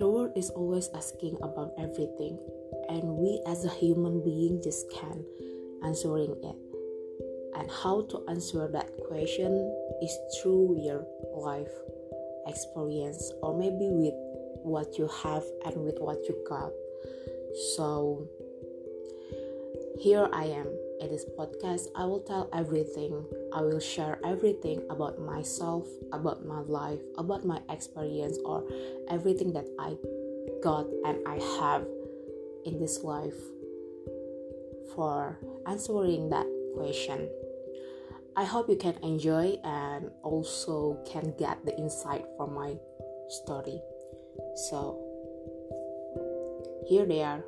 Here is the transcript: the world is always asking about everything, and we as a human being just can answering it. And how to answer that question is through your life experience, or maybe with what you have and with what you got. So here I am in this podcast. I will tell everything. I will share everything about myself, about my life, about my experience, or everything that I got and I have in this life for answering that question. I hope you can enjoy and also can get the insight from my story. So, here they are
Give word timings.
the 0.00 0.08
world 0.08 0.32
is 0.34 0.48
always 0.50 0.88
asking 0.94 1.36
about 1.42 1.74
everything, 1.78 2.38
and 2.88 3.04
we 3.04 3.40
as 3.46 3.66
a 3.66 3.68
human 3.68 4.24
being 4.24 4.60
just 4.62 4.90
can 4.90 5.22
answering 5.84 6.34
it. 6.42 6.56
And 7.54 7.70
how 7.70 8.08
to 8.08 8.24
answer 8.28 8.66
that 8.72 8.88
question 9.06 9.52
is 10.00 10.16
through 10.40 10.80
your 10.80 11.06
life 11.36 11.70
experience, 12.46 13.30
or 13.42 13.56
maybe 13.56 13.92
with 13.92 14.14
what 14.64 14.96
you 14.98 15.06
have 15.22 15.44
and 15.66 15.76
with 15.84 15.98
what 16.00 16.24
you 16.26 16.34
got. 16.48 16.72
So 17.76 18.26
here 20.00 20.28
I 20.32 20.44
am 20.46 20.68
in 21.00 21.10
this 21.10 21.24
podcast. 21.38 21.88
I 21.96 22.04
will 22.04 22.20
tell 22.20 22.48
everything. 22.52 23.24
I 23.52 23.62
will 23.62 23.80
share 23.80 24.20
everything 24.24 24.82
about 24.90 25.20
myself, 25.20 25.88
about 26.12 26.44
my 26.46 26.60
life, 26.60 27.00
about 27.18 27.44
my 27.44 27.60
experience, 27.68 28.38
or 28.44 28.64
everything 29.08 29.52
that 29.54 29.66
I 29.78 29.96
got 30.62 30.86
and 31.04 31.18
I 31.26 31.40
have 31.60 31.86
in 32.64 32.78
this 32.78 33.02
life 33.02 33.36
for 34.94 35.38
answering 35.66 36.28
that 36.30 36.46
question. 36.74 37.28
I 38.36 38.44
hope 38.44 38.68
you 38.68 38.76
can 38.76 38.94
enjoy 39.02 39.58
and 39.64 40.10
also 40.22 41.02
can 41.04 41.34
get 41.38 41.64
the 41.64 41.76
insight 41.76 42.24
from 42.36 42.54
my 42.54 42.76
story. 43.28 43.80
So, 44.68 44.98
here 46.86 47.04
they 47.04 47.22
are 47.22 47.42